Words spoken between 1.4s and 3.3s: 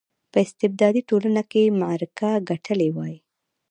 کې معرکه ګټلې وای.